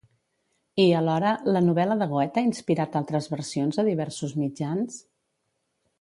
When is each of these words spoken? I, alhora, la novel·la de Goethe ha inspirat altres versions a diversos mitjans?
I, 0.83 0.85
alhora, 0.99 1.33
la 1.57 1.61
novel·la 1.65 1.97
de 2.01 2.07
Goethe 2.15 2.43
ha 2.43 2.47
inspirat 2.47 2.99
altres 3.03 3.31
versions 3.37 3.81
a 3.85 3.89
diversos 3.91 4.37
mitjans? 4.45 4.99